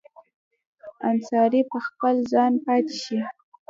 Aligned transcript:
انحصار 1.09 1.53
په 1.71 1.77
خپل 1.87 2.15
ځای 2.31 2.53
پاتې 2.65 2.95
شي. 3.03 3.19